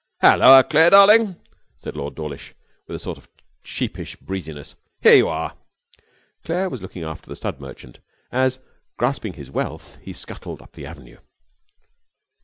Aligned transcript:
'Halloa, 0.21 0.63
Claire 0.63 0.89
darling!' 0.89 1.35
said 1.77 1.95
Lord 1.95 2.15
Dawlish, 2.15 2.55
with 2.87 2.95
a 2.95 2.99
sort 2.99 3.19
of 3.19 3.29
sheepish 3.61 4.15
breeziness. 4.15 4.73
'Here 4.99 5.13
you 5.13 5.27
are.' 5.27 5.55
Claire 6.43 6.71
was 6.71 6.81
looking 6.81 7.03
after 7.03 7.29
the 7.29 7.35
stud 7.35 7.59
merchant, 7.59 7.99
as, 8.31 8.57
grasping 8.97 9.33
his 9.33 9.51
wealth, 9.51 9.99
he 10.01 10.11
scuttled 10.13 10.59
up 10.59 10.71
the 10.73 10.87
avenue. 10.87 11.19